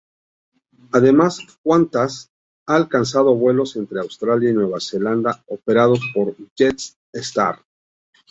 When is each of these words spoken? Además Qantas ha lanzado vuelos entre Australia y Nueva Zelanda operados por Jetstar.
Además 0.93 1.41
Qantas 1.63 2.31
ha 2.67 2.87
lanzado 2.91 3.35
vuelos 3.35 3.75
entre 3.75 3.99
Australia 3.99 4.49
y 4.49 4.53
Nueva 4.55 4.79
Zelanda 4.79 5.43
operados 5.47 5.99
por 6.15 6.35
Jetstar. 6.57 7.59